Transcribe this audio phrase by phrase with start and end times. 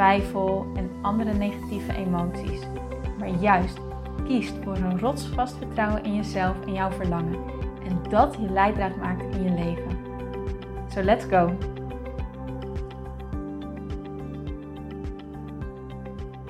[0.00, 2.60] twijfel en andere negatieve emoties
[3.18, 3.78] maar juist
[4.24, 7.44] kiest voor een rotsvast vertrouwen in jezelf en jouw verlangen.
[7.84, 9.98] En dat je leidraad maakt in je leven.
[10.88, 11.56] So let's go!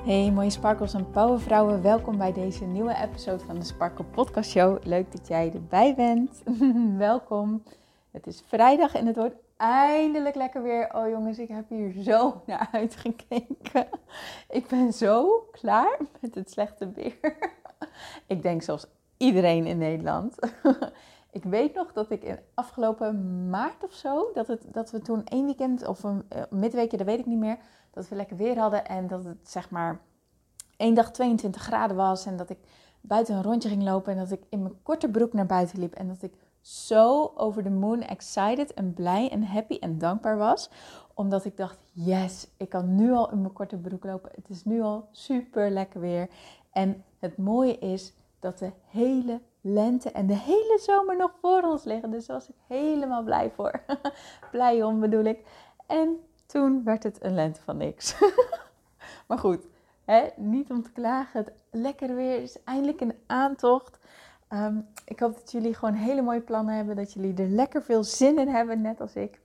[0.03, 4.77] Hey mooie sparkles en powervrouwen, welkom bij deze nieuwe episode van de Sparkle Podcast Show.
[4.83, 6.43] Leuk dat jij erbij bent.
[6.97, 7.63] welkom.
[8.11, 10.95] Het is vrijdag en het wordt eindelijk lekker weer.
[10.95, 13.87] Oh jongens, ik heb hier zo naar uitgekeken.
[14.49, 17.19] Ik ben zo klaar met het slechte weer.
[18.27, 18.85] Ik denk zoals
[19.17, 20.35] iedereen in Nederland.
[21.31, 25.25] Ik weet nog dat ik in afgelopen maart of zo, dat, het, dat we toen
[25.25, 27.57] één weekend of een uh, midweekje, dat weet ik niet meer,
[27.91, 29.99] dat we lekker weer hadden en dat het zeg maar
[30.77, 32.57] één dag 22 graden was en dat ik
[33.01, 35.93] buiten een rondje ging lopen en dat ik in mijn korte broek naar buiten liep
[35.93, 40.69] en dat ik zo over de moon excited en blij en happy en dankbaar was.
[41.13, 44.31] Omdat ik dacht, yes, ik kan nu al in mijn korte broek lopen.
[44.35, 46.29] Het is nu al super lekker weer.
[46.71, 51.83] En het mooie is dat de hele lente en de hele zomer nog voor ons
[51.83, 52.11] liggen.
[52.11, 53.81] Dus daar was ik helemaal blij voor.
[54.51, 55.45] blij om bedoel ik.
[55.87, 58.15] En toen werd het een lente van niks.
[59.27, 59.67] maar goed,
[60.05, 61.43] hè, niet om te klagen.
[61.43, 63.99] Het lekker weer is eindelijk een aantocht.
[64.51, 66.95] Ehm, ik hoop dat jullie gewoon hele mooie plannen hebben.
[66.95, 69.39] Dat jullie er lekker veel zin in hebben, net als ik.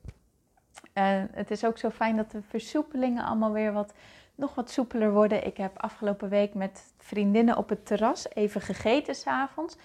[0.92, 3.92] En het is ook zo fijn dat de versoepelingen allemaal weer wat,
[4.34, 5.46] nog wat soepeler worden.
[5.46, 9.76] Ik heb afgelopen week met vriendinnen op het terras even gegeten s'avonds.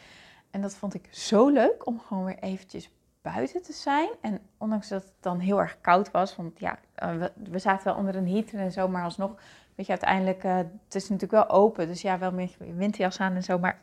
[0.52, 2.90] En dat vond ik zo leuk om gewoon weer eventjes
[3.22, 4.10] buiten te zijn.
[4.22, 7.16] En ondanks dat het dan heel erg koud was, want ja, eh,
[7.50, 9.36] we, zaten wel onder een heater en zo, maar alsnog,
[9.76, 11.88] weet je, uiteindelijk, uh, het is natuurlijk wel open.
[11.88, 13.80] Dus ja, wel met winterjas aan en zo, maar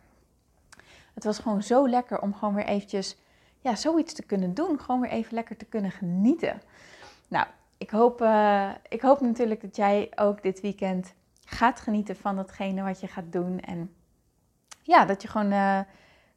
[1.18, 3.16] het was gewoon zo lekker om gewoon weer eventjes
[3.60, 4.80] ja, zoiets te kunnen doen.
[4.80, 6.60] Gewoon weer even lekker te kunnen genieten.
[7.28, 7.46] Nou,
[7.78, 11.14] ik hoop, uh, ik hoop natuurlijk dat jij ook dit weekend
[11.44, 13.60] gaat genieten van datgene wat je gaat doen.
[13.60, 13.94] En
[14.82, 15.80] ja, dat je gewoon uh,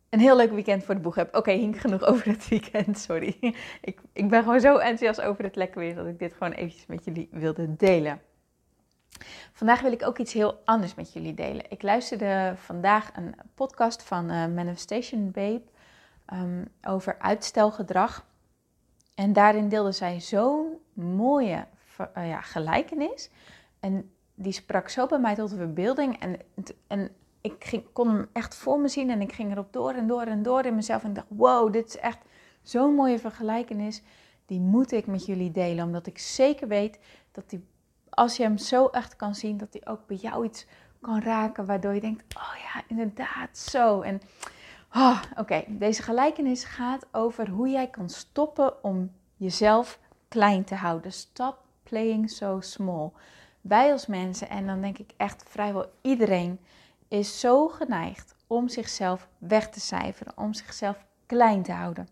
[0.09, 1.29] een heel leuk weekend voor de boeg hebt.
[1.29, 3.37] Oké, okay, hink genoeg over het weekend, sorry.
[3.81, 6.85] ik, ik ben gewoon zo enthousiast over het lekker weer dat ik dit gewoon eventjes
[6.85, 8.21] met jullie wilde delen.
[9.53, 11.65] Vandaag wil ik ook iets heel anders met jullie delen.
[11.69, 15.61] Ik luisterde vandaag een podcast van uh, Manifestation Babe
[16.33, 18.25] um, over uitstelgedrag.
[19.15, 21.67] En daarin deelde zij zo'n mooie
[22.17, 23.29] uh, ja, gelijkenis.
[23.79, 26.19] En die sprak zo bij mij tot de verbeelding.
[26.19, 26.39] En,
[26.87, 27.11] en
[27.41, 30.23] ik ging, kon hem echt voor me zien en ik ging erop door en door
[30.23, 31.03] en door in mezelf.
[31.03, 32.19] En ik dacht, wow, dit is echt
[32.61, 34.01] zo'n mooie vergelijkenis.
[34.45, 36.99] Die moet ik met jullie delen, omdat ik zeker weet
[37.31, 37.65] dat die
[38.11, 40.65] als je hem zo echt kan zien, dat hij ook bij jou iets
[41.01, 44.01] kan raken, waardoor je denkt, oh ja, inderdaad, zo.
[44.01, 44.21] En
[44.93, 51.11] oh, oké, deze gelijkenis gaat over hoe jij kan stoppen om jezelf klein te houden.
[51.13, 53.11] Stop playing so small.
[53.61, 56.59] Wij als mensen, en dan denk ik echt vrijwel iedereen,
[57.07, 62.07] is zo geneigd om zichzelf weg te cijferen, om zichzelf klein te houden.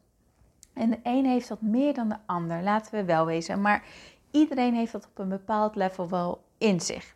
[0.73, 3.61] En de een heeft dat meer dan de ander, laten we wel wezen.
[3.61, 3.83] Maar
[4.31, 7.13] iedereen heeft dat op een bepaald level wel in zich.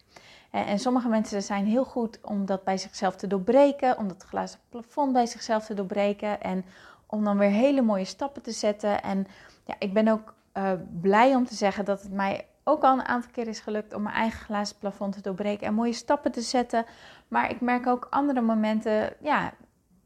[0.52, 4.60] En sommige mensen zijn heel goed om dat bij zichzelf te doorbreken, om dat glazen
[4.70, 6.66] plafond bij zichzelf te doorbreken en
[7.06, 9.04] om dan weer hele mooie stappen te zetten.
[9.04, 9.28] En
[9.66, 13.06] ja, ik ben ook uh, blij om te zeggen dat het mij ook al een
[13.06, 16.42] aantal keer is gelukt om mijn eigen glazen plafond te doorbreken en mooie stappen te
[16.42, 16.86] zetten.
[17.28, 19.54] Maar ik merk ook andere momenten, ja,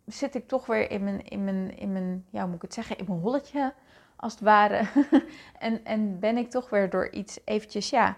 [0.06, 2.74] zit ik toch weer in mijn, in mijn, in mijn ja, hoe moet ik het
[2.74, 3.74] zeggen, in mijn holletje
[4.17, 4.88] als het ware.
[5.59, 8.17] en, en ben ik toch weer door iets eventjes, ja,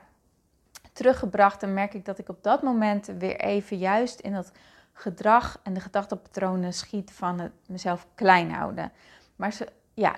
[0.94, 1.64] teruggebracht.
[1.64, 4.52] En merk ik dat ik op dat moment weer even juist in dat
[4.94, 8.92] gedrag en de gedachtepatronen schiet van het mezelf klein houden.
[9.36, 10.16] Maar ze, ja,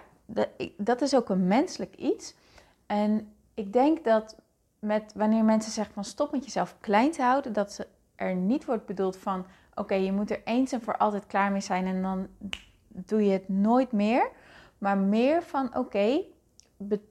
[0.77, 2.35] dat is ook een menselijk iets.
[2.85, 4.35] En ik denk dat
[4.79, 8.65] met, wanneer mensen zeggen van stop met jezelf klein te houden, dat ze er niet
[8.65, 9.45] wordt bedoeld van
[9.75, 12.27] oké, je moet er eens en voor altijd klaar mee zijn en dan
[12.87, 14.29] doe je het nooit meer
[14.81, 16.21] maar meer van oké,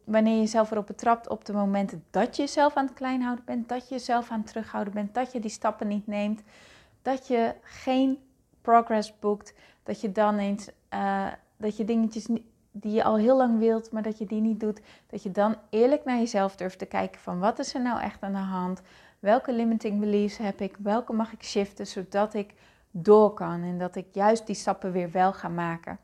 [0.05, 3.45] wanneer je jezelf erop betrapt op de momenten dat je jezelf aan het klein houden
[3.45, 6.43] bent, dat je jezelf aan het terughouden bent, dat je die stappen niet neemt,
[7.03, 8.19] dat je geen
[8.61, 11.27] progress boekt, dat je dan eens, uh,
[11.57, 12.27] dat je dingetjes
[12.71, 15.57] die je al heel lang wilt, maar dat je die niet doet, dat je dan
[15.71, 18.83] eerlijk naar jezelf durft te kijken van wat is er nou echt aan de hand,
[19.21, 20.77] Welke limiting beliefs heb ik?
[20.79, 22.55] Welke mag ik shiften zodat ik
[22.91, 25.99] door kan en dat ik juist die stappen weer wel ga maken?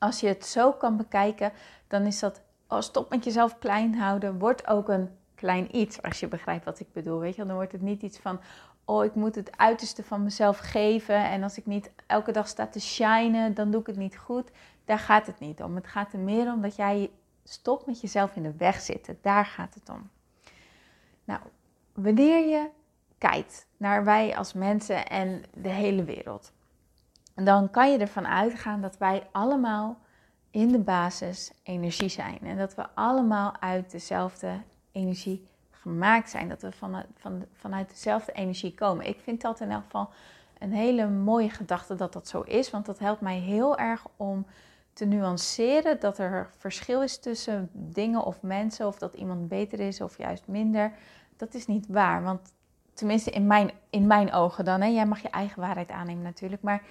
[0.00, 1.52] Als je het zo kan bekijken,
[1.86, 6.20] dan is dat oh, stop met jezelf klein houden, wordt ook een klein iets, als
[6.20, 7.18] je begrijpt wat ik bedoel.
[7.18, 8.40] Weet je, dan wordt het niet iets van,
[8.84, 12.66] oh, ik moet het uiterste van mezelf geven en als ik niet elke dag sta
[12.66, 14.50] te shinen, dan doe ik het niet goed.
[14.84, 15.74] Daar gaat het niet om.
[15.74, 17.10] Het gaat er meer om dat jij
[17.44, 19.18] stopt met jezelf in de weg zitten.
[19.22, 20.10] Daar gaat het om.
[21.24, 21.40] Nou,
[21.92, 22.68] wanneer je
[23.18, 26.52] kijkt naar wij als mensen en de hele wereld,
[27.34, 29.98] dan kan je ervan uitgaan dat wij allemaal
[30.50, 32.38] in de basis energie zijn.
[32.42, 34.60] En dat we allemaal uit dezelfde
[34.92, 36.48] energie gemaakt zijn.
[36.48, 39.06] Dat we vanuit, van, vanuit dezelfde energie komen.
[39.06, 40.10] Ik vind dat in elk geval
[40.58, 42.70] een hele mooie gedachte dat dat zo is.
[42.70, 44.46] Want dat helpt mij heel erg om
[44.92, 48.86] te nuanceren dat er verschil is tussen dingen of mensen.
[48.86, 50.92] Of dat iemand beter is of juist minder.
[51.36, 52.22] Dat is niet waar.
[52.22, 52.52] Want
[52.94, 54.80] tenminste in mijn, in mijn ogen dan.
[54.80, 54.86] Hè.
[54.86, 56.62] Jij mag je eigen waarheid aannemen natuurlijk.
[56.62, 56.82] Maar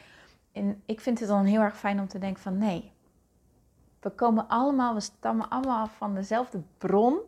[0.60, 2.92] in, ik vind het dan heel erg fijn om te denken van nee.
[4.00, 7.20] We komen allemaal, we stammen allemaal van dezelfde bron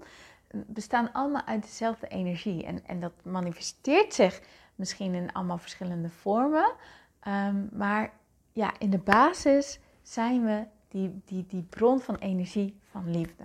[0.52, 2.66] bestaan allemaal uit dezelfde energie.
[2.66, 4.42] En, en dat manifesteert zich
[4.76, 6.74] misschien in allemaal verschillende vormen.
[7.20, 8.14] Ehm, maar
[8.52, 13.44] ja, in de basis zijn we die, die, die bron van energie van liefde.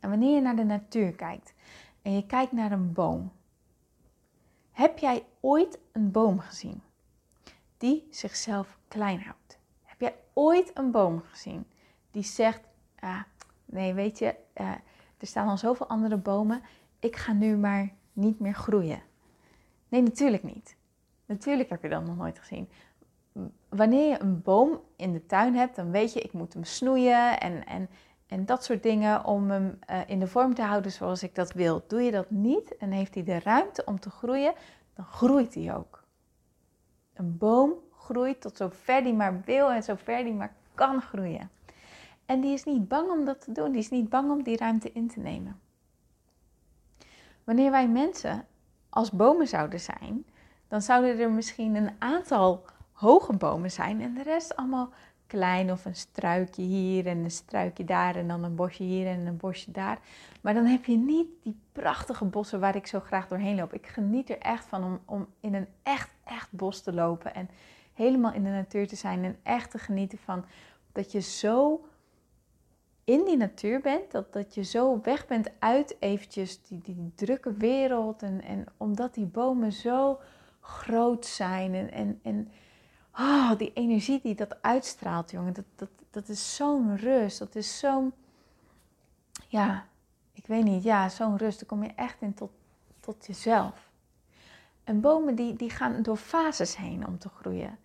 [0.00, 1.54] En wanneer je naar de natuur kijkt
[2.02, 3.32] en je kijkt naar een boom,
[4.72, 6.82] heb jij ooit een boom gezien
[7.76, 9.58] die zichzelf klein houdt?
[9.82, 11.66] Heb jij ooit een boom gezien
[12.10, 12.60] die zegt,
[12.98, 13.22] ah,
[13.64, 14.70] nee weet je, uh,
[15.18, 16.62] er staan al zoveel andere bomen.
[16.98, 19.02] Ik ga nu maar niet meer groeien.
[19.88, 20.76] Nee, natuurlijk niet.
[21.26, 22.68] Natuurlijk heb je dat nog nooit gezien.
[23.68, 27.40] Wanneer je een boom in de tuin hebt, dan weet je, ik moet hem snoeien
[27.40, 27.88] en, en,
[28.26, 31.52] en dat soort dingen om hem uh, in de vorm te houden zoals ik dat
[31.52, 31.84] wil.
[31.86, 34.54] Doe je dat niet en heeft hij de ruimte om te groeien,
[34.94, 36.04] dan groeit hij ook.
[37.16, 41.50] Een boom groeit tot zover hij maar wil en zover hij maar kan groeien.
[42.26, 43.72] En die is niet bang om dat te doen.
[43.72, 45.60] Die is niet bang om die ruimte in te nemen.
[47.44, 48.46] Wanneer wij mensen
[48.88, 50.24] als bomen zouden zijn,
[50.68, 54.90] dan zouden er misschien een aantal hoge bomen zijn en de rest allemaal
[55.26, 59.26] klein of een struikje hier en een struikje daar en dan een bosje hier en
[59.26, 59.98] een bosje daar.
[60.40, 63.72] Maar dan heb je niet die prachtige bossen waar ik zo graag doorheen loop.
[63.72, 67.48] Ik geniet er echt van om, om in een echt, echt bos te lopen en
[67.94, 70.44] helemaal in de natuur te zijn en echt te genieten van
[70.92, 71.84] dat je zo
[73.04, 77.52] in die natuur bent, dat, dat je zo weg bent uit eventjes die, die drukke
[77.52, 78.22] wereld.
[78.22, 80.18] En, en omdat die bomen zo
[80.60, 82.50] groot zijn en, en, en
[83.18, 87.38] oh, die energie die dat uitstraalt, jongen, dat, dat, dat is zo'n rust.
[87.38, 88.12] Dat is zo'n,
[89.48, 89.86] ja,
[90.32, 91.58] ik weet niet, ja, zo'n rust.
[91.58, 92.50] Dan kom je echt in tot,
[93.00, 93.90] tot jezelf.
[94.84, 97.78] En bomen die, die gaan door fases heen om te groeien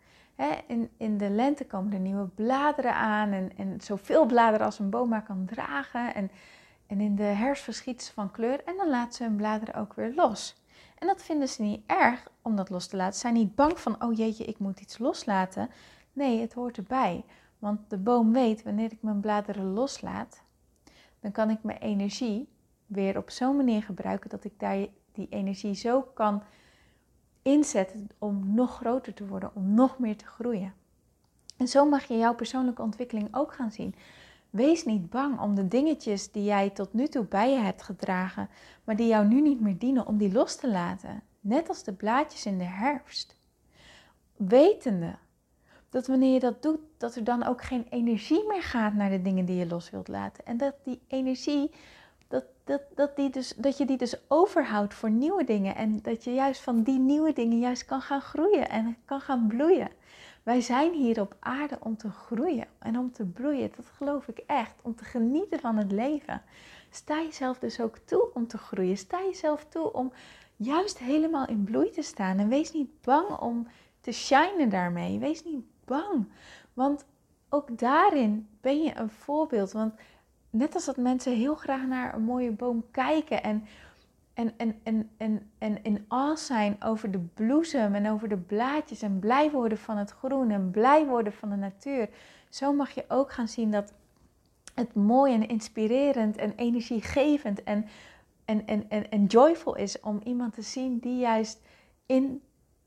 [0.67, 4.89] in, in de lente komen er nieuwe bladeren aan en, en zoveel bladeren als een
[4.89, 6.15] boom maar kan dragen.
[6.15, 6.31] En,
[6.87, 9.93] en in de herfst verschieten ze van kleur en dan laten ze hun bladeren ook
[9.93, 10.60] weer los.
[11.01, 13.13] En dat vinden ze niet erg om dat los te laten.
[13.13, 15.69] Ze zijn niet bang van, oh jeetje, ik moet iets loslaten.
[16.13, 17.23] Nee, het hoort erbij.
[17.59, 20.43] Want de boom weet, wanneer ik mijn bladeren loslaat,
[21.19, 22.49] dan kan ik mijn energie
[22.85, 26.43] weer op zo'n manier gebruiken dat ik daar die energie zo kan
[27.41, 30.73] inzetten om nog groter te worden, om nog meer te groeien.
[31.57, 33.95] En zo mag je jouw persoonlijke ontwikkeling ook gaan zien.
[34.51, 38.49] Wees niet bang om de dingetjes die jij tot nu toe bij je hebt gedragen,
[38.83, 41.23] maar die jou nu niet meer dienen, om die los te laten.
[41.39, 43.35] Net als de blaadjes in de herfst.
[44.35, 45.15] Wetende
[45.89, 49.21] dat wanneer je dat doet, dat er dan ook geen energie meer gaat naar de
[49.21, 50.45] dingen die je los wilt laten.
[50.45, 51.71] En dat die energie
[52.27, 55.75] dat, dat, dat, die dus, dat je die dus overhoudt voor nieuwe dingen.
[55.75, 59.47] En dat je juist van die nieuwe dingen juist kan gaan groeien en kan gaan
[59.47, 59.89] bloeien.
[60.43, 63.71] Wij zijn hier op aarde om te groeien en om te bloeien.
[63.75, 64.75] Dat geloof ik echt.
[64.81, 66.41] Om te genieten van het leven.
[66.89, 68.97] Sta jezelf dus ook toe om te groeien.
[68.97, 70.11] Sta jezelf toe om
[70.55, 72.37] juist helemaal in bloei te staan.
[72.37, 73.67] En wees niet bang om
[73.99, 75.19] te shinen daarmee.
[75.19, 76.27] Wees niet bang.
[76.73, 77.05] Want
[77.49, 79.71] ook daarin ben je een voorbeeld.
[79.71, 79.93] Want
[80.49, 83.65] net als dat mensen heel graag naar een mooie boom kijken en,
[84.33, 89.01] en, en, en, en, en in awe zijn over de bloesem en over de blaadjes
[89.01, 92.09] en blij worden van het groen en blij worden van de natuur.
[92.49, 93.93] Zo mag je ook gaan zien dat
[94.75, 97.85] het mooi en inspirerend en energiegevend en,
[98.45, 101.59] en, en, en, en joyful is om iemand te zien die juist
[102.05, 102.41] in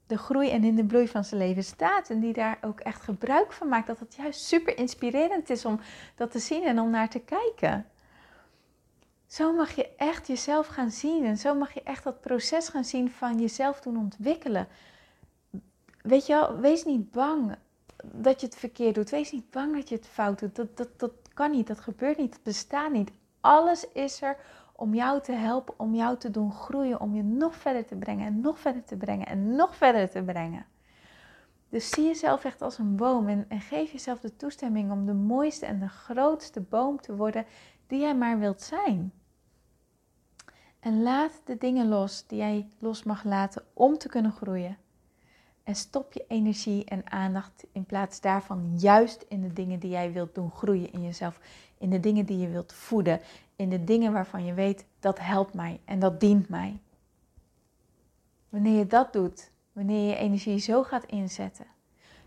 [0.07, 2.11] de groei en in de bloei van zijn leven staat.
[2.11, 3.87] En die daar ook echt gebruik van maakt.
[3.87, 5.81] Dat het juist super inspirerend is om
[6.17, 7.87] dat te zien en om naar te kijken.
[9.35, 12.85] Zo mag je echt jezelf gaan zien en zo mag je echt dat proces gaan
[12.85, 14.69] zien van jezelf doen ontwikkelen.
[16.03, 17.57] Weet je wel, wees niet bang
[18.05, 19.11] dat je het verkeerd doet.
[19.11, 20.57] Wees niet bang dat je het fout doet.
[20.57, 23.13] Dat, dat, dat kan niet, dat gebeurt niet, dat bestaat niet.
[23.41, 24.37] Alles is er
[24.73, 28.27] om jou te helpen, om jou te doen groeien, om je nog verder te brengen
[28.27, 30.67] en nog verder te brengen en nog verder te brengen.
[31.69, 35.15] Dus zie jezelf echt als een boom en, en geef jezelf de toestemming om de
[35.15, 37.47] mooiste en de grootste boom te worden
[37.87, 39.13] die jij maar wilt zijn.
[40.85, 44.77] En laat de dingen los die jij los mag laten om te kunnen groeien.
[45.63, 50.13] En stop je energie en aandacht in plaats daarvan juist in de dingen die jij
[50.13, 51.41] wilt doen groeien in jezelf.
[51.79, 53.21] In de dingen die je wilt voeden.
[53.57, 56.81] In de dingen waarvan je weet dat helpt mij en dat dient mij.
[58.49, 61.67] Wanneer je dat doet, wanneer je energie zo gaat inzetten,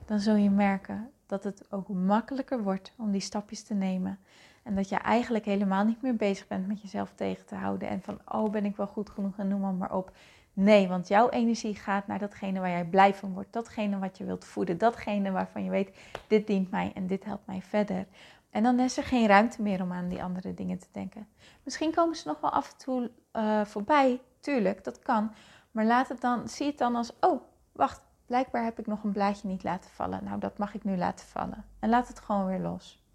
[0.05, 4.19] dan zul je merken dat het ook makkelijker wordt om die stapjes te nemen.
[4.67, 7.89] En dat je eigenlijk helemaal niet meer bezig bent met jezelf tegen te houden.
[7.89, 10.11] En van, oh, ben ik wel goed genoeg en noem maar op.
[10.53, 13.53] Nee, want jouw energie gaat naar datgene waar jij blij van wordt.
[13.53, 14.77] Datgene wat je wilt voeden.
[14.77, 15.97] Datgene waarvan je weet,
[16.27, 18.05] dit dient mij en dit helpt mij verder.
[18.49, 21.27] En dan is er geen ruimte meer om aan die andere dingen te denken.
[21.63, 24.21] Misschien komen ze nog wel af en toe uh, voorbij.
[24.39, 25.31] Tuurlijk, dat kan.
[25.71, 29.11] Maar laat het dan, zie het dan als, oh, wacht, blijkbaar heb ik nog een
[29.11, 30.23] blaadje niet laten vallen.
[30.23, 31.65] Nou, dat mag ik nu laten vallen.
[31.79, 33.05] En laat het gewoon weer los.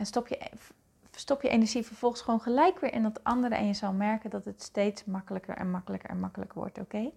[0.00, 0.38] En stop je,
[1.10, 3.54] stop je energie vervolgens gewoon gelijk weer in dat andere.
[3.54, 7.10] En je zal merken dat het steeds makkelijker en makkelijker en makkelijker wordt, oké?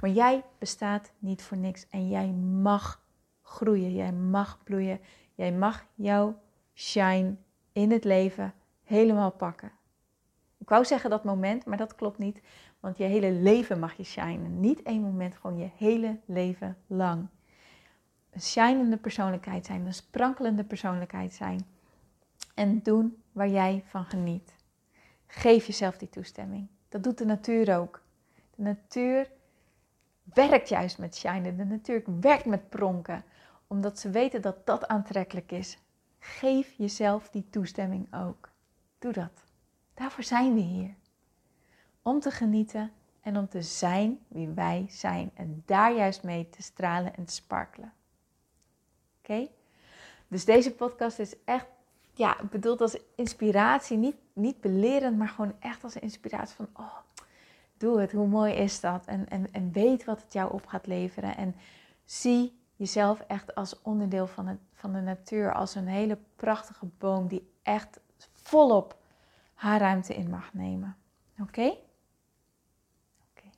[0.00, 1.86] Maar jij bestaat niet voor niks.
[1.88, 2.26] En jij
[2.62, 3.04] mag
[3.42, 3.94] groeien.
[3.94, 5.00] Jij mag bloeien.
[5.34, 6.38] Jij mag jouw
[6.74, 7.36] shine
[7.72, 9.72] in het leven helemaal pakken.
[10.58, 12.40] Ik wou zeggen dat moment, maar dat klopt niet.
[12.80, 14.60] Want je hele leven mag je shinen.
[14.60, 17.26] Niet één moment, gewoon je hele leven lang.
[18.30, 21.78] Een shinende persoonlijkheid zijn, een sprankelende persoonlijkheid zijn.
[22.54, 24.54] En doen waar jij van geniet.
[25.26, 26.68] Geef jezelf die toestemming.
[26.88, 28.02] Dat doet de natuur ook.
[28.54, 29.30] De natuur
[30.22, 31.56] werkt juist met shinen.
[31.56, 33.24] De natuur werkt met pronken.
[33.66, 35.78] Omdat ze weten dat dat aantrekkelijk is.
[36.18, 38.50] Geef jezelf die toestemming ook.
[38.98, 39.44] Doe dat.
[39.94, 40.94] Daarvoor zijn we hier.
[42.02, 45.30] Om te genieten en om te zijn wie wij zijn.
[45.34, 47.92] En daar juist mee te stralen en te sparkelen.
[49.18, 49.48] Oké?
[50.28, 51.66] Dus deze podcast is echt
[52.12, 53.96] ja, bedoeld als inspiratie.
[53.96, 56.68] Niet, niet belerend, maar gewoon echt als inspiratie van...
[56.72, 56.96] Oh,
[57.76, 59.06] doe het, hoe mooi is dat?
[59.06, 61.36] En, en, en weet wat het jou op gaat leveren.
[61.36, 61.54] En
[62.04, 65.54] zie jezelf echt als onderdeel van, het, van de natuur.
[65.54, 68.00] Als een hele prachtige boom die echt
[68.32, 68.96] volop
[69.54, 70.96] haar ruimte in mag nemen.
[71.40, 71.66] Oké?
[73.30, 73.48] Oké.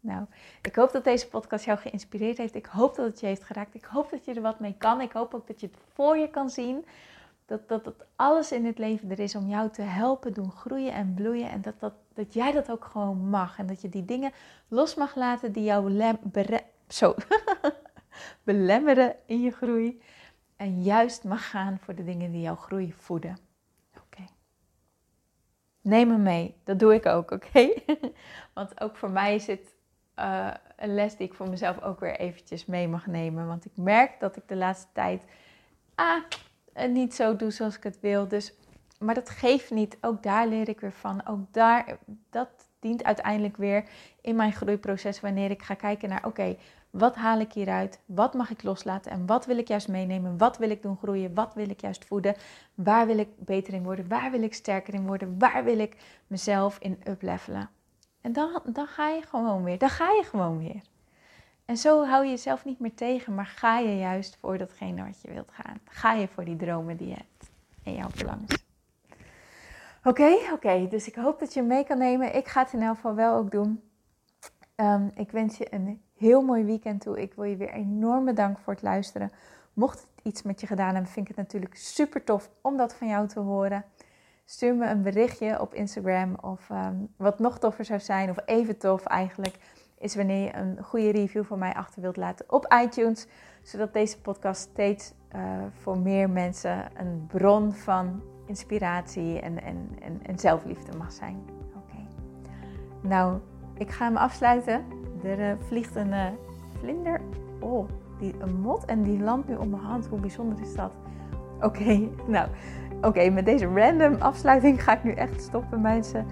[0.00, 0.26] Nou,
[0.62, 2.54] ik hoop dat deze podcast jou geïnspireerd heeft.
[2.54, 3.74] Ik hoop dat het je heeft geraakt.
[3.74, 5.00] Ik hoop dat je er wat mee kan.
[5.00, 6.84] Ik hoop ook dat je het voor je kan zien.
[7.46, 10.92] Dat, dat, dat alles in het leven er is om jou te helpen doen groeien
[10.92, 11.50] en bloeien.
[11.50, 13.58] En dat, dat, dat jij dat ook gewoon mag.
[13.58, 14.32] En dat je die dingen
[14.68, 15.84] los mag laten die jou
[18.42, 20.02] belemmeren in je groei.
[20.56, 23.38] En juist mag gaan voor de dingen die jouw groei voeden.
[23.96, 24.22] Oké.
[25.80, 26.56] Neem me mee.
[26.64, 27.72] Dat doe ik ook, oké?
[28.54, 29.74] Want ook voor mij is het
[30.18, 33.46] uh, een les die ik voor mezelf ook weer eventjes mee mag nemen.
[33.46, 35.22] Want ik merk dat ik de laatste tijd...
[35.94, 36.22] Ah,
[36.88, 38.28] niet zo doe zoals ik het wil.
[38.28, 38.52] Dus,
[38.98, 39.96] maar dat geeft niet.
[40.00, 41.26] Ook daar leer ik weer van.
[41.26, 41.98] Ook daar,
[42.30, 42.48] dat
[42.80, 43.84] dient uiteindelijk weer
[44.20, 46.56] in mijn groeiproces wanneer ik ga kijken naar, oké,
[46.90, 48.00] wat haal ik hieruit?
[48.06, 49.12] Wat mag ik loslaten?
[49.12, 50.38] En wat wil ik juist meenemen?
[50.38, 51.34] Wat wil ik doen groeien?
[51.34, 52.36] Wat wil ik juist voeden?
[52.74, 54.08] Waar wil ik beter in worden?
[54.08, 55.38] Waar wil ik sterker in worden?
[55.38, 57.70] Waar wil ik mezelf in uplevelen?
[58.20, 59.78] En dan, dan ga je gewoon weer.
[59.78, 60.80] Dan ga je gewoon weer.
[61.64, 65.20] En zo hou je jezelf niet meer tegen, maar ga je juist voor datgene wat
[65.22, 65.80] je wilt gaan.
[65.84, 67.50] Ga je voor die dromen die je hebt
[67.82, 68.64] en jouw verlangens.
[70.04, 70.86] Oké, oké.
[70.88, 72.34] Dus ik hoop dat je mee kan nemen.
[72.34, 73.82] Ik ga het in elk geval wel ook doen.
[74.74, 77.20] Ehm, ik wens je een heel mooi weekend toe.
[77.20, 79.32] Ik wil je weer enorm bedanken voor het luisteren.
[79.72, 82.94] Mocht het iets met je gedaan hebben, vind ik het natuurlijk super tof om dat
[82.94, 83.84] van jou te horen.
[84.44, 88.78] Stuur me een berichtje op Instagram of ehm, wat nog toffer zou zijn, of even
[88.78, 89.56] tof eigenlijk
[90.04, 93.26] is wanneer je een goede review van mij achter wilt laten op iTunes.
[93.62, 95.40] Zodat deze podcast steeds uh,
[95.82, 99.88] voor meer mensen een bron van inspiratie en, en,
[100.22, 101.44] en, zelfliefde mag zijn.
[101.76, 101.96] Oké.
[103.00, 103.38] Nou,
[103.78, 104.84] ik ga hem afsluiten.
[105.22, 106.26] Er uh, vliegt een uh,
[106.78, 107.20] vlinder.
[107.60, 110.06] Oh, die, een mot en die landt nu op mijn hand.
[110.06, 110.92] Hoe bijzonder is dat?
[111.60, 112.48] Oké, nou,
[113.02, 116.26] oké, met deze random afsluiting ga ik nu echt stoppen, mensen.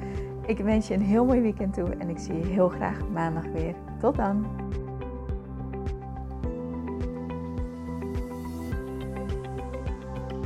[0.47, 3.45] Ik wens je een heel mooi weekend toe en ik zie je heel graag maandag
[3.45, 3.75] weer.
[4.01, 4.47] Tot dan!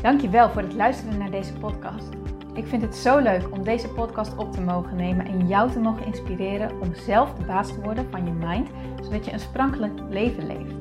[0.02, 2.08] Dankjewel voor het luisteren naar deze podcast.
[2.54, 5.80] Ik vind het zo leuk om deze podcast op te mogen nemen en jou te
[5.80, 8.68] mogen inspireren om zelf de baas te worden van je mind,
[9.02, 10.74] zodat je een sprankelijk leven leeft.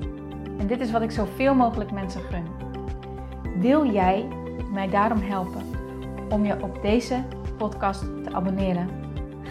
[0.57, 2.45] En dit is wat ik zoveel mogelijk mensen gun.
[3.59, 4.27] Wil jij
[4.73, 5.61] mij daarom helpen
[6.29, 7.23] om je op deze
[7.57, 9.04] podcast te abonneren?